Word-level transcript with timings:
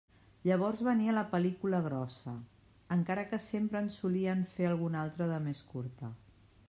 Llavors 0.51 0.79
venia 0.85 1.13
la 1.17 1.23
pel·lícula 1.33 1.81
grossa, 1.87 2.33
encara 2.97 3.27
que 3.33 3.41
sempre 3.49 3.83
en 3.83 3.93
solien 3.99 4.43
fer 4.55 4.69
alguna 4.71 5.05
altra 5.07 5.29
de 5.35 5.39
més 5.49 5.63
curta. 5.75 6.11